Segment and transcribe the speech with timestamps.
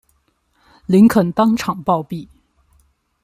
[0.87, 2.27] 林肯当场暴毙。